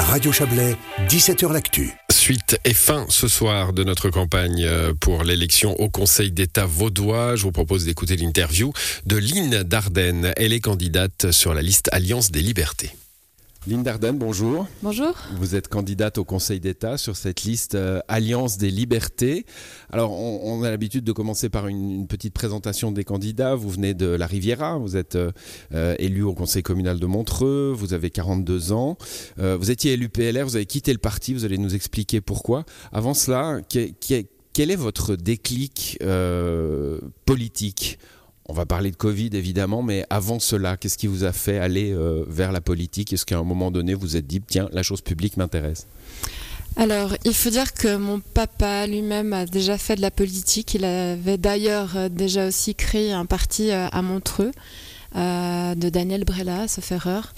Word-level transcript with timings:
Radio 0.00 0.32
Chablais, 0.32 0.76
17h 1.08 1.52
L'Actu. 1.52 1.92
Suite 2.10 2.58
et 2.64 2.74
fin 2.74 3.06
ce 3.08 3.28
soir 3.28 3.72
de 3.72 3.84
notre 3.84 4.08
campagne 4.08 4.64
euh, 4.64 4.94
pour 4.98 5.24
l'élection 5.24 5.78
au 5.78 5.88
Conseil 5.88 6.32
d'État 6.32 6.64
vaudois. 6.64 7.36
Je 7.36 7.42
vous 7.42 7.52
propose 7.52 7.84
d'écouter 7.84 8.16
l'interview 8.16 8.72
de 9.06 9.16
Lynn 9.16 9.62
Dardenne. 9.62 10.32
Elle 10.36 10.52
est 10.52 10.60
candidate 10.60 11.30
sur 11.30 11.54
la 11.54 11.62
liste 11.62 11.88
Alliance 11.92 12.30
des 12.30 12.40
Libertés. 12.40 12.90
Lynn 13.66 13.82
Dardenne, 13.82 14.16
bonjour. 14.16 14.66
Bonjour. 14.82 15.12
Vous 15.36 15.54
êtes 15.54 15.68
candidate 15.68 16.16
au 16.16 16.24
Conseil 16.24 16.60
d'État 16.60 16.96
sur 16.96 17.14
cette 17.14 17.42
liste 17.42 17.74
euh, 17.74 18.00
Alliance 18.08 18.56
des 18.56 18.70
libertés. 18.70 19.44
Alors, 19.92 20.12
on, 20.12 20.62
a 20.62 20.70
l'habitude 20.70 21.04
de 21.04 21.12
commencer 21.12 21.50
par 21.50 21.68
une, 21.68 22.06
petite 22.06 22.32
présentation 22.32 22.90
des 22.90 23.04
candidats. 23.04 23.54
Vous 23.54 23.68
venez 23.68 23.92
de 23.92 24.06
la 24.06 24.26
Riviera, 24.26 24.78
vous 24.78 24.96
êtes 24.96 25.16
euh, 25.16 25.30
euh, 25.74 25.94
élu 25.98 26.22
au 26.22 26.32
Conseil 26.32 26.62
communal 26.62 26.98
de 26.98 27.04
Montreux, 27.04 27.70
vous 27.76 27.92
avez 27.92 28.08
42 28.08 28.72
ans. 28.72 28.96
vous 29.36 29.70
étiez 29.70 29.92
élu 29.92 30.08
PLR, 30.08 30.44
vous 30.44 30.56
avez 30.56 30.64
quitté 30.64 30.92
le 30.92 30.98
parti, 30.98 31.34
vous 31.34 31.44
allez 31.44 31.58
nous 31.58 31.74
expliquer 31.74 32.22
pourquoi. 32.22 32.64
Avant 32.92 33.12
cela, 33.12 33.60
quel 33.68 34.70
est 34.70 34.76
votre 34.76 35.16
déclic 35.16 35.98
politique 37.26 37.98
on 38.50 38.52
va 38.52 38.66
parler 38.66 38.90
de 38.90 38.96
Covid 38.96 39.30
évidemment, 39.32 39.82
mais 39.82 40.04
avant 40.10 40.40
cela, 40.40 40.76
qu'est-ce 40.76 40.98
qui 40.98 41.06
vous 41.06 41.22
a 41.22 41.32
fait 41.32 41.58
aller 41.58 41.92
euh, 41.92 42.24
vers 42.28 42.50
la 42.50 42.60
politique? 42.60 43.12
Est-ce 43.12 43.24
qu'à 43.24 43.38
un 43.38 43.44
moment 43.44 43.70
donné, 43.70 43.94
vous 43.94 44.16
êtes 44.16 44.26
dit, 44.26 44.42
tiens, 44.44 44.68
la 44.72 44.82
chose 44.82 45.02
publique 45.02 45.36
m'intéresse? 45.36 45.86
Alors, 46.76 47.14
il 47.24 47.32
faut 47.32 47.50
dire 47.50 47.72
que 47.72 47.96
mon 47.96 48.18
papa 48.18 48.88
lui-même 48.88 49.32
a 49.32 49.46
déjà 49.46 49.78
fait 49.78 49.94
de 49.94 50.00
la 50.00 50.10
politique. 50.10 50.74
Il 50.74 50.84
avait 50.84 51.38
d'ailleurs 51.38 51.96
euh, 51.96 52.08
déjà 52.08 52.48
aussi 52.48 52.74
créé 52.74 53.12
un 53.12 53.24
parti 53.24 53.70
euh, 53.70 53.86
à 53.90 54.02
Montreux 54.02 54.52
de 55.14 55.88
Daniel 55.88 56.24
Brella, 56.24 56.68
sauf 56.68 56.92
erreur. 56.92 57.34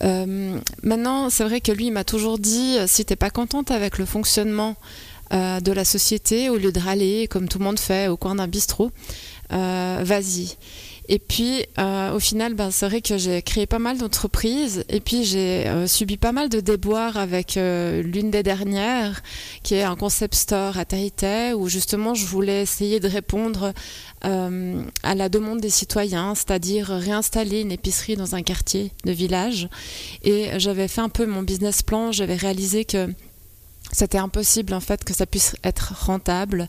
maintenant, 0.00 1.28
c'est 1.28 1.44
vrai 1.44 1.60
que 1.60 1.70
lui, 1.70 1.90
m'a 1.90 2.02
toujours 2.02 2.38
dit 2.38 2.78
si 2.86 3.04
t'es 3.04 3.14
pas 3.14 3.28
contente 3.28 3.70
avec 3.70 3.98
le 3.98 4.06
fonctionnement 4.06 4.74
de 5.30 5.72
la 5.72 5.84
société, 5.84 6.48
au 6.48 6.56
lieu 6.56 6.72
de 6.72 6.80
râler 6.80 7.28
comme 7.28 7.46
tout 7.46 7.58
le 7.58 7.64
monde 7.64 7.78
fait 7.78 8.08
au 8.08 8.16
coin 8.16 8.36
d'un 8.36 8.48
bistrot, 8.48 8.90
vas-y. 9.50 10.56
Et 11.08 11.18
puis, 11.18 11.66
euh, 11.78 12.14
au 12.14 12.18
final, 12.18 12.54
ben, 12.54 12.70
c'est 12.70 12.88
vrai 12.88 13.02
que 13.02 13.18
j'ai 13.18 13.42
créé 13.42 13.66
pas 13.66 13.78
mal 13.78 13.98
d'entreprises 13.98 14.84
et 14.88 15.00
puis 15.00 15.24
j'ai 15.24 15.66
euh, 15.66 15.86
subi 15.86 16.16
pas 16.16 16.32
mal 16.32 16.48
de 16.48 16.60
déboires 16.60 17.18
avec 17.18 17.56
l'une 17.56 18.30
des 18.30 18.42
dernières, 18.42 19.22
qui 19.62 19.74
est 19.74 19.82
un 19.82 19.96
concept 19.96 20.34
store 20.34 20.78
à 20.78 20.84
Tahiti, 20.84 21.52
où 21.56 21.68
justement 21.68 22.14
je 22.14 22.24
voulais 22.24 22.62
essayer 22.62 23.00
de 23.00 23.08
répondre 23.08 23.72
à 24.22 25.14
la 25.14 25.28
demande 25.28 25.60
des 25.60 25.68
citoyens, 25.68 26.34
c'est-à-dire 26.34 26.86
réinstaller 26.86 27.60
une 27.60 27.72
épicerie 27.72 28.16
dans 28.16 28.34
un 28.34 28.42
quartier 28.42 28.90
de 29.04 29.12
village. 29.12 29.68
Et 30.22 30.48
j'avais 30.58 30.88
fait 30.88 31.02
un 31.02 31.10
peu 31.10 31.26
mon 31.26 31.42
business 31.42 31.82
plan, 31.82 32.10
j'avais 32.10 32.36
réalisé 32.36 32.86
que 32.86 33.10
c'était 33.94 34.18
impossible 34.18 34.74
en 34.74 34.80
fait 34.80 35.04
que 35.04 35.14
ça 35.14 35.24
puisse 35.24 35.54
être 35.62 35.94
rentable. 36.06 36.68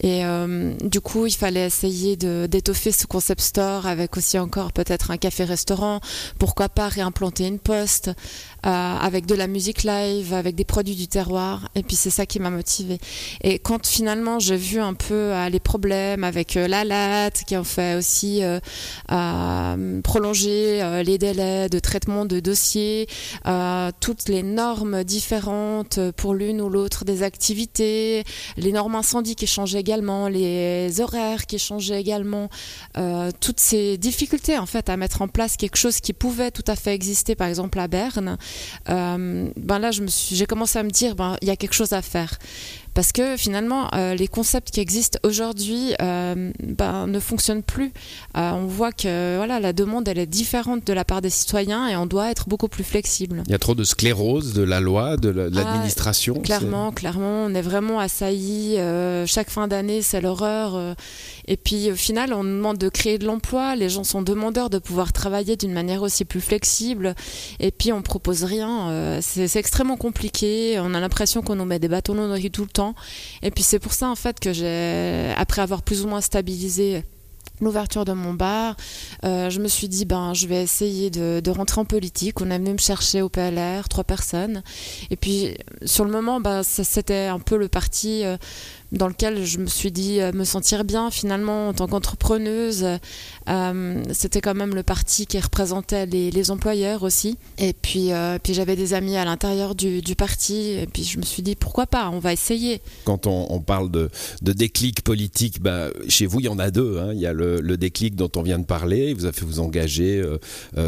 Et 0.00 0.24
euh, 0.24 0.74
du 0.84 1.00
coup 1.00 1.26
il 1.26 1.34
fallait 1.34 1.66
essayer 1.66 2.16
d'étoffer 2.16 2.92
ce 2.92 3.06
concept 3.06 3.40
store 3.40 3.86
avec 3.86 4.16
aussi 4.16 4.38
encore 4.38 4.72
peut-être 4.72 5.10
un 5.10 5.16
café 5.16 5.44
restaurant 5.44 6.00
pourquoi 6.38 6.68
pas 6.68 6.88
réimplanter 6.88 7.46
une 7.46 7.58
poste 7.58 8.08
euh, 8.08 8.70
avec 8.70 9.24
de 9.24 9.34
la 9.34 9.46
musique 9.46 9.82
live 9.82 10.34
avec 10.34 10.54
des 10.56 10.64
produits 10.64 10.94
du 10.94 11.08
terroir. 11.08 11.68
Et 11.74 11.82
puis 11.82 11.96
c'est 11.96 12.10
ça 12.10 12.26
qui 12.26 12.38
m'a 12.38 12.50
motivée. 12.50 12.98
Et 13.42 13.58
quand 13.58 13.86
finalement 13.86 14.38
j'ai 14.38 14.56
vu 14.56 14.78
un 14.78 14.94
peu 14.94 15.14
euh, 15.14 15.48
les 15.48 15.60
problèmes 15.60 16.22
avec 16.22 16.54
la 16.54 16.84
latte 16.84 17.44
qui 17.46 17.56
ont 17.56 17.64
fait 17.64 17.96
aussi 17.96 18.42
prolonger 20.02 21.02
les 21.04 21.16
délais 21.16 21.70
de 21.70 21.78
traitement 21.78 22.26
de 22.26 22.40
dossiers 22.40 23.08
toutes 24.00 24.28
les 24.28 24.42
normes 24.42 25.02
différentes 25.04 25.98
pour 26.16 26.34
l'une 26.34 26.57
ou 26.60 26.68
l'autre 26.68 27.04
des 27.04 27.22
activités, 27.22 28.24
les 28.56 28.72
normes 28.72 28.94
incendies 28.94 29.36
qui 29.36 29.46
changeaient 29.46 29.80
également, 29.80 30.28
les 30.28 31.00
horaires 31.00 31.46
qui 31.46 31.58
changeaient 31.58 32.00
également, 32.00 32.48
euh, 32.96 33.30
toutes 33.40 33.60
ces 33.60 33.98
difficultés 33.98 34.58
en 34.58 34.66
fait 34.66 34.88
à 34.88 34.96
mettre 34.96 35.22
en 35.22 35.28
place 35.28 35.56
quelque 35.56 35.76
chose 35.76 36.00
qui 36.00 36.12
pouvait 36.12 36.50
tout 36.50 36.64
à 36.66 36.76
fait 36.76 36.94
exister, 36.94 37.34
par 37.34 37.48
exemple 37.48 37.78
à 37.78 37.88
Berne. 37.88 38.38
Euh, 38.88 39.50
ben 39.56 39.78
là, 39.78 39.90
j'ai 39.90 40.46
commencé 40.46 40.78
à 40.78 40.82
me 40.82 40.90
dire, 40.90 41.14
ben 41.14 41.36
y 41.42 41.50
a 41.50 41.56
quelque 41.56 41.74
chose 41.74 41.92
à 41.92 42.02
faire 42.02 42.38
parce 42.98 43.12
que 43.12 43.36
finalement 43.36 43.88
euh, 43.94 44.16
les 44.16 44.26
concepts 44.26 44.72
qui 44.72 44.80
existent 44.80 45.20
aujourd'hui 45.22 45.94
euh, 46.02 46.50
ben, 46.60 47.06
ne 47.06 47.20
fonctionnent 47.20 47.62
plus. 47.62 47.92
Euh, 48.36 48.50
on 48.50 48.66
voit 48.66 48.90
que 48.90 49.36
voilà 49.36 49.60
la 49.60 49.72
demande 49.72 50.08
elle 50.08 50.18
est 50.18 50.26
différente 50.26 50.84
de 50.84 50.92
la 50.92 51.04
part 51.04 51.22
des 51.22 51.30
citoyens 51.30 51.86
et 51.86 51.94
on 51.94 52.06
doit 52.06 52.28
être 52.28 52.48
beaucoup 52.48 52.66
plus 52.66 52.82
flexible. 52.82 53.44
Il 53.46 53.52
y 53.52 53.54
a 53.54 53.58
trop 53.60 53.76
de 53.76 53.84
sclérose 53.84 54.52
de 54.52 54.64
la 54.64 54.80
loi, 54.80 55.16
de 55.16 55.28
ah, 55.30 55.48
l'administration. 55.48 56.34
clairement, 56.40 56.90
clairement, 56.90 57.44
on 57.44 57.54
est 57.54 57.62
vraiment 57.62 58.00
assailli. 58.00 58.78
chaque 59.26 59.50
fin 59.50 59.68
d'année 59.68 60.02
c'est 60.02 60.20
l'horreur. 60.20 60.96
et 61.46 61.56
puis 61.56 61.92
au 61.92 61.94
final 61.94 62.32
on 62.34 62.42
demande 62.42 62.78
de 62.78 62.88
créer 62.88 63.18
de 63.18 63.26
l'emploi. 63.26 63.76
Les 63.76 63.90
gens 63.90 64.02
sont 64.02 64.22
demandeurs 64.22 64.70
de 64.70 64.78
pouvoir 64.80 65.12
travailler 65.12 65.54
d'une 65.54 65.72
manière 65.72 66.02
aussi 66.02 66.24
plus 66.24 66.40
flexible. 66.40 67.14
Et 67.60 67.70
puis 67.70 67.92
on 67.92 68.02
propose 68.02 68.42
rien. 68.42 69.20
c'est 69.20 69.54
extrêmement 69.54 69.96
compliqué. 69.96 70.80
On 70.80 70.94
a 70.94 70.98
l'impression 70.98 71.42
qu'on 71.42 71.54
nous 71.54 71.64
met 71.64 71.78
des 71.78 71.86
bâtons 71.86 72.16
dans 72.16 72.34
les 72.34 72.50
tout 72.50 72.62
le 72.62 72.68
temps. 72.70 72.87
Et 73.42 73.50
puis 73.50 73.62
c'est 73.62 73.78
pour 73.78 73.92
ça 73.92 74.08
en 74.08 74.14
fait 74.14 74.40
que 74.40 74.52
j'ai, 74.52 75.32
après 75.36 75.62
avoir 75.62 75.82
plus 75.82 76.04
ou 76.04 76.08
moins 76.08 76.20
stabilisé 76.20 77.04
l'ouverture 77.60 78.04
de 78.04 78.12
mon 78.12 78.34
bar, 78.34 78.76
euh, 79.24 79.50
je 79.50 79.60
me 79.60 79.68
suis 79.68 79.88
dit 79.88 80.04
ben 80.04 80.34
je 80.34 80.46
vais 80.46 80.62
essayer 80.62 81.10
de, 81.10 81.50
rentrer 81.50 81.80
en 81.80 81.84
politique. 81.84 82.40
On 82.40 82.50
est 82.50 82.58
venu 82.58 82.72
me 82.72 82.78
chercher 82.78 83.22
au 83.22 83.28
PLR, 83.28 83.88
trois 83.88 84.04
personnes. 84.04 84.62
Et 85.10 85.16
puis 85.16 85.56
sur 85.84 86.04
le 86.04 86.10
moment, 86.10 86.40
ben, 86.40 86.62
c'était 86.62 87.26
un 87.26 87.40
peu 87.40 87.56
le 87.56 87.68
parti. 87.68 88.24
Euh, 88.24 88.36
dans 88.92 89.08
lequel 89.08 89.44
je 89.44 89.58
me 89.58 89.66
suis 89.66 89.92
dit 89.92 90.20
euh, 90.20 90.32
me 90.32 90.44
sentir 90.44 90.84
bien 90.84 91.10
finalement 91.10 91.68
en 91.68 91.74
tant 91.74 91.86
qu'entrepreneuse. 91.86 92.86
Euh, 93.48 94.02
c'était 94.12 94.40
quand 94.40 94.54
même 94.54 94.74
le 94.74 94.82
parti 94.82 95.26
qui 95.26 95.38
représentait 95.38 96.06
les, 96.06 96.50
employeurs 96.50 97.02
aussi. 97.02 97.36
Et 97.58 97.74
puis, 97.74 98.12
euh, 98.12 98.38
puis 98.42 98.54
j'avais 98.54 98.76
des 98.76 98.94
amis 98.94 99.16
à 99.16 99.24
l'intérieur 99.24 99.74
du, 99.74 100.00
parti. 100.16 100.70
Et 100.70 100.86
puis 100.86 101.04
je 101.04 101.18
me 101.18 101.24
suis 101.24 101.42
dit 101.42 101.56
pourquoi 101.56 101.86
pas, 101.86 102.08
on 102.10 102.20
va 102.20 102.32
essayer. 102.32 102.80
Quand 103.04 103.26
on, 103.26 103.60
parle 103.60 103.90
de, 103.90 104.08
déclic 104.40 105.02
politique, 105.02 105.60
bah, 105.60 105.90
chez 106.08 106.26
vous 106.26 106.40
il 106.40 106.46
y 106.46 106.48
en 106.48 106.58
a 106.58 106.70
deux. 106.70 106.98
Hein. 106.98 107.10
Il 107.12 107.20
y 107.20 107.26
a 107.26 107.32
le, 107.32 107.76
déclic 107.76 108.16
dont 108.16 108.30
on 108.36 108.42
vient 108.42 108.58
de 108.58 108.64
parler, 108.64 109.12
vous 109.12 109.26
a 109.26 109.32
fait 109.32 109.44
vous 109.44 109.60
engager 109.60 110.22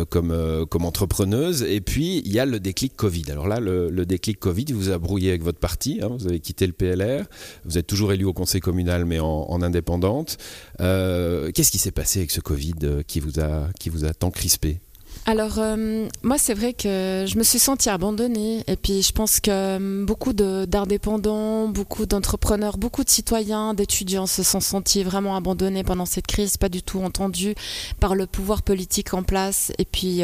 comme, 0.09 0.67
comme 0.71 0.85
entrepreneuse. 0.85 1.63
Et 1.63 1.81
puis 1.81 2.23
il 2.25 2.33
y 2.33 2.39
a 2.39 2.47
le 2.47 2.59
déclic 2.61 2.97
Covid. 2.97 3.25
Alors 3.31 3.49
là, 3.49 3.61
le, 3.61 4.07
déclic 4.07 4.39
Covid, 4.39 4.67
vous 4.73 4.91
a 4.91 4.99
brouillé 4.99 5.31
avec 5.31 5.43
votre 5.43 5.59
parti. 5.59 6.01
Hein. 6.03 6.09
Vous 6.19 6.27
avez 6.27 6.41
quitté 6.41 6.67
le 6.67 6.73
PLR. 6.73 7.25
Vous 7.65 7.77
êtes 7.77 7.90
toujours 7.91 8.13
élue 8.13 8.25
au 8.25 8.33
conseil 8.33 8.61
communal, 8.61 9.05
mais 9.05 9.19
en, 9.19 9.63
indépendante. 9.63 10.39
Euh, 10.81 11.51
qu'est-ce 11.53 11.73
qui 11.73 11.79
s'est 11.79 11.91
passé 11.91 12.21
avec 12.21 12.31
ce 12.31 12.41
Covid 12.41 12.75
euh, 12.85 13.03
qui 13.05 13.19
vous 13.19 13.41
a, 13.41 13.69
qui 13.79 13.91
vous 13.91 14.05
a 14.05 14.15
tant 14.15 14.31
crispé? 14.31 14.79
Alors 15.27 15.59
euh, 15.59 16.09
moi 16.23 16.39
c'est 16.39 16.55
vrai 16.55 16.73
que 16.73 17.27
je 17.27 17.37
me 17.37 17.43
suis 17.43 17.59
sentie 17.59 17.91
abandonnée. 17.91 18.63
Et 18.69 18.77
puis 18.77 19.03
je 19.03 19.13
pense 19.13 19.41
que 19.41 20.05
beaucoup 20.05 20.33
d'indépendants, 20.33 21.69
beaucoup 21.69 22.07
d'entrepreneurs, 22.07 22.79
beaucoup 22.79 23.03
de 23.03 23.11
citoyens, 23.11 23.75
d'étudiants 23.75 24.29
se 24.29 24.45
sont 24.45 24.61
sentis 24.61 25.03
vraiment 25.03 25.37
abandonnés 25.37 25.83
pendant 25.83 26.07
cette 26.07 26.29
crise, 26.29 26.57
pas 26.57 26.69
du 26.69 26.83
tout 26.83 27.01
entendus 27.01 27.55
par 27.99 28.15
le 28.15 28.27
pouvoir 28.27 28.63
politique 28.63 29.13
en 29.13 29.25
place. 29.25 29.73
Et 29.79 29.85
puis 29.85 30.23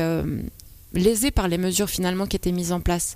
lésés 0.97 1.31
par 1.31 1.49
les 1.49 1.59
mesures 1.59 1.89
finalement 1.89 2.27
qui 2.27 2.37
étaient 2.37 2.53
mises 2.53 2.73
en 2.73 2.81
place. 2.81 3.15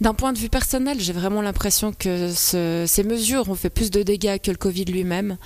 D'un 0.00 0.14
point 0.14 0.32
de 0.32 0.38
vue 0.38 0.48
personnel, 0.48 1.00
j'ai 1.00 1.12
vraiment 1.12 1.42
l'impression 1.42 1.92
que 1.92 2.30
ces 2.32 3.02
mesures 3.04 3.48
ont 3.48 3.54
fait 3.54 3.70
plus 3.70 3.90
de 3.90 4.02
dégâts 4.02 4.38
que 4.38 4.50
le 4.50 4.56
Covid 4.56 4.84
lui-même. 4.84 5.36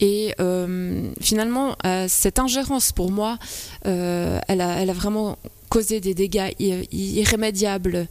Et 0.00 0.34
euh, 0.40 1.10
finalement, 1.20 1.76
euh, 1.86 2.06
cette 2.08 2.38
ingérence, 2.38 2.92
pour 2.92 3.10
moi, 3.10 3.38
euh, 3.86 4.38
elle, 4.48 4.60
a, 4.60 4.80
elle, 4.80 4.90
a, 4.90 4.92
vraiment 4.92 5.38
causé 5.68 6.00
des 6.00 6.14
dégâts 6.14 6.52
irrémédiables. 6.60 8.06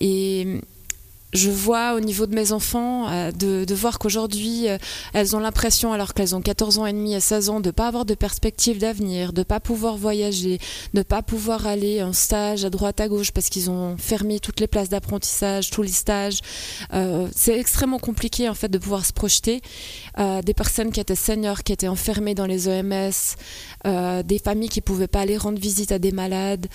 et 0.00 0.60
je 1.32 1.50
vois 1.50 1.94
au 1.94 2.00
niveau 2.00 2.26
de 2.26 2.34
mes 2.34 2.52
enfants, 2.52 3.08
euh, 3.08 3.32
de, 3.32 3.74
voir 3.74 3.98
qu'aujourd'hui, 3.98 4.68
euh, 4.68 4.76
elles 5.14 5.34
ont 5.34 5.38
l'impression, 5.38 5.92
alors 5.92 6.12
qu'elles 6.12 6.34
ont 6.34 6.42
14 6.42 6.78
ans 6.78 6.86
et 6.86 6.92
demi 6.92 7.14
et 7.14 7.20
16 7.20 7.48
ans, 7.48 7.60
de 7.60 7.70
pas 7.70 7.88
avoir 7.88 8.04
de 8.04 8.14
perspective 8.14 8.78
d'avenir, 8.78 9.32
de 9.32 9.42
pas 9.42 9.58
pouvoir 9.58 9.96
voyager, 9.96 10.58
de 10.92 11.02
pas 11.02 11.22
pouvoir 11.22 11.66
aller 11.66 12.02
en 12.02 12.12
stage 12.12 12.64
à 12.64 12.70
droite 12.70 13.00
à 13.00 13.08
gauche 13.08 13.30
parce 13.30 13.48
qu'ils 13.48 13.70
ont 13.70 13.96
fermé 13.96 14.40
toutes 14.40 14.60
les 14.60 14.66
places 14.66 14.90
d'apprentissage, 14.90 15.70
tous 15.70 15.82
les 15.82 15.88
stages. 15.88 16.40
Euh, 16.92 17.28
c'est 17.34 17.58
extrêmement 17.58 17.98
compliqué 17.98 18.48
en 18.48 18.54
fait 18.54 18.68
de 18.68 18.78
pouvoir 18.78 19.06
se 19.06 19.12
projeter. 19.12 19.60
des 20.18 20.54
personnes 20.54 20.92
qui 20.92 21.00
étaient 21.00 21.14
seniors, 21.14 21.62
qui 21.62 21.72
étaient 21.72 21.88
enfermées 21.88 22.34
dans 22.34 22.46
les 22.46 22.68
EMS, 22.68 23.12
des 24.24 24.38
familles 24.38 24.68
qui 24.68 24.80
pouvaient 24.80 25.08
pas 25.08 25.20
aller 25.20 25.36
rendre 25.36 25.58
visite 25.58 25.92
à 25.92 25.98
des 25.98 26.12
malades, 26.12 26.66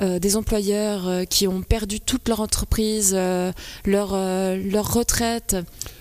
des 0.00 0.36
employeurs 0.36 1.26
qui 1.28 1.48
ont 1.48 1.62
perdu 1.62 2.00
toute 2.00 2.28
leur 2.28 2.40
entreprise, 2.40 3.14
leur 3.84 4.03
euh, 4.12 4.56
leur, 4.70 4.92
retraite. 4.92 5.56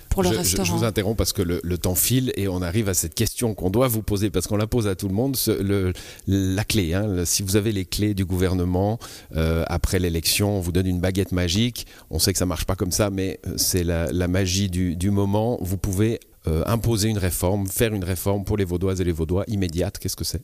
pour 0.09 0.23
le 0.23 0.29
je, 0.29 0.35
restaurant. 0.35 0.65
Je, 0.65 0.71
vous 0.71 0.83
interromps 0.83 1.17
parce 1.17 1.33
que 1.33 1.41
le, 1.41 1.59
le, 1.63 1.77
temps 1.77 1.95
file 1.95 2.31
et 2.35 2.47
on 2.47 2.61
arrive 2.61 2.89
à 2.89 2.93
cette 2.93 3.15
question 3.15 3.53
qu'on 3.53 3.69
doit 3.69 3.87
vous 3.87 4.01
poser 4.03 4.29
parce 4.29 4.47
qu'on 4.47 4.57
la 4.57 4.67
pose 4.67 4.87
à 4.87 4.95
tout 4.95 5.07
le 5.07 5.13
monde. 5.13 5.35
Ce, 5.35 5.51
le, 5.51 5.93
la 6.27 6.63
clé, 6.63 6.93
hein, 6.93 7.07
le, 7.07 7.25
si 7.25 7.43
vous 7.43 7.55
avez 7.55 7.71
les 7.71 7.85
clés 7.85 8.13
du 8.13 8.25
gouvernement 8.25 8.99
euh, 9.35 9.63
après 9.67 9.99
l'élection, 9.99 10.57
on 10.57 10.59
vous 10.59 10.71
donne 10.71 10.87
une 10.87 10.99
baguette 10.99 11.31
magique. 11.31 11.87
On 12.09 12.19
sait 12.19 12.33
que 12.33 12.39
ça 12.39 12.45
marche 12.45 12.65
pas 12.65 12.75
comme 12.75 12.91
ça, 12.91 13.09
mais 13.09 13.39
c'est 13.55 13.83
la, 13.83 14.11
la, 14.11 14.27
magie 14.27 14.69
du, 14.69 14.95
du, 14.95 15.09
moment. 15.11 15.57
Vous 15.61 15.77
pouvez 15.77 16.19
euh, 16.47 16.63
imposer 16.67 17.09
une 17.09 17.17
réforme, 17.17 17.67
faire 17.67 17.93
une 17.93 18.03
réforme 18.03 18.43
pour 18.43 18.57
les 18.57 18.65
Vaudoises 18.65 18.99
et 18.99 19.05
les 19.05 19.13
Vaudois 19.13 19.45
immédiate. 19.47 19.97
Qu'est-ce 19.97 20.15
que 20.15 20.25
c'est? 20.25 20.41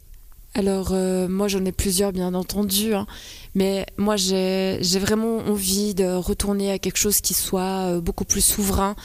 Alors 0.59 0.89
euh, 0.91 1.29
moi 1.29 1.47
j'en 1.47 1.63
ai 1.63 1.71
plusieurs 1.71 2.11
bien 2.11 2.33
entendu, 2.33 2.93
hein, 2.93 3.07
mais 3.55 3.85
moi 3.97 4.17
j'ai 4.17 4.99
vraiment 4.99 5.37
envie 5.37 5.95
de 5.95 6.03
retourner 6.03 6.69
à 6.69 6.79
quelque 6.79 6.97
chose 6.97 7.21
qui 7.21 7.33
soit 7.33 7.87
euh, 7.87 8.01
beaucoup 8.01 8.25
plus 8.25 8.41
souverain, 8.41 8.97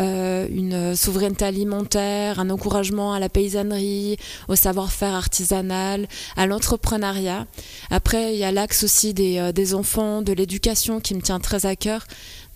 euh, 0.00 0.46
une 0.50 0.96
souveraineté 0.96 1.44
alimentaire, 1.44 2.40
un 2.40 2.48
encouragement 2.48 3.12
à 3.12 3.20
la 3.20 3.28
paysannerie, 3.28 4.16
au 4.48 4.56
savoir-faire 4.56 5.12
artisanal, 5.14 6.08
à 6.36 6.46
l'entrepreneuriat. 6.46 7.46
Après 7.90 8.32
il 8.32 8.38
y 8.38 8.44
a 8.44 8.50
l'axe 8.50 8.82
aussi 8.82 9.12
des, 9.12 9.74
enfants, 9.74 10.22
de 10.22 10.32
l'éducation 10.32 10.98
qui 11.00 11.14
me 11.14 11.20
tient 11.20 11.40
très 11.40 11.66
à 11.66 11.76
cœur. 11.76 12.06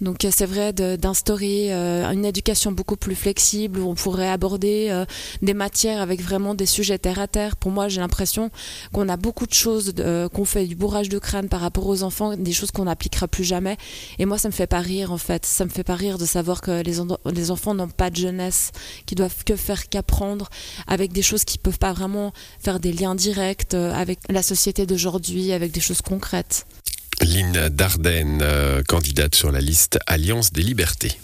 Donc 0.00 0.26
c'est 0.30 0.44
vrai 0.44 0.72
d'instaurer 0.74 1.72
une 1.72 2.26
éducation 2.26 2.70
beaucoup 2.70 2.96
plus 2.96 3.14
flexible 3.14 3.80
où 3.80 3.88
on 3.88 3.94
pourrait 3.94 4.28
aborder 4.28 5.04
des 5.40 5.54
matières 5.54 6.02
avec 6.02 6.20
vraiment 6.20 6.54
des 6.54 6.66
sujets 6.66 6.98
terre 6.98 7.18
à 7.18 7.28
terre. 7.28 7.56
Pour 7.56 7.70
moi, 7.70 7.88
j'ai 7.88 8.02
l'impression 8.02 8.45
qu'on 8.92 9.08
a 9.08 9.16
beaucoup 9.16 9.46
de 9.46 9.54
choses, 9.54 9.92
euh, 9.98 10.28
qu'on 10.28 10.44
fait 10.44 10.66
du 10.66 10.74
bourrage 10.74 11.08
de 11.08 11.18
crâne 11.18 11.48
par 11.48 11.60
rapport 11.60 11.86
aux 11.86 12.02
enfants, 12.02 12.36
des 12.36 12.52
choses 12.52 12.70
qu'on 12.70 12.84
n'appliquera 12.84 13.28
plus 13.28 13.44
jamais. 13.44 13.76
Et 14.18 14.26
moi, 14.26 14.38
ça 14.38 14.48
me 14.48 14.52
fait 14.52 14.66
pas 14.66 14.80
rire 14.80 15.12
en 15.12 15.18
fait. 15.18 15.46
Ça 15.46 15.64
me 15.64 15.70
fait 15.70 15.84
pas 15.84 15.94
rire 15.94 16.18
de 16.18 16.26
savoir 16.26 16.60
que 16.60 16.82
les, 16.82 17.50
enfants 17.50 17.74
n'ont 17.74 17.88
pas 17.88 18.10
de 18.10 18.16
jeunesse, 18.16 18.72
qui 19.06 19.14
doivent 19.14 19.44
que 19.44 19.56
faire 19.56 19.88
qu'apprendre 19.88 20.48
avec 20.86 21.12
des 21.12 21.22
choses 21.22 21.44
qui 21.44 21.58
peuvent 21.58 21.78
pas 21.78 21.92
vraiment 21.92 22.32
faire 22.58 22.80
des 22.80 22.92
liens 22.92 23.14
directs 23.14 23.74
avec 23.74 24.18
la 24.28 24.42
société 24.42 24.86
d'aujourd'hui, 24.86 25.52
avec 25.52 25.72
des 25.72 25.80
choses 25.80 26.02
concrètes. 26.02 26.66
Lynn 27.22 27.68
Dardenne, 27.70 28.40
euh, 28.42 28.82
candidate 28.82 29.34
sur 29.34 29.50
la 29.50 29.60
liste 29.60 29.98
Alliance 30.06 30.52
des 30.52 30.62
libertés. 30.62 31.18